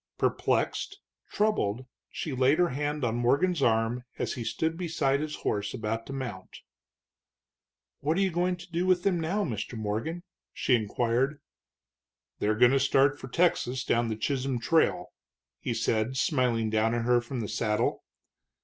[0.17, 0.97] Perplexed,
[1.29, 6.07] troubled, she laid her hand on Morgan's arm as he stood beside his horse about
[6.07, 6.61] to mount.
[7.99, 9.77] "What are you going to do with them now, Mr.
[9.77, 10.23] Morgan?"
[10.55, 11.39] she inquired.
[12.39, 15.13] "They're going to start for Texas down the Chisholm Trail,"
[15.59, 18.03] he said, smiling down at her from the saddle.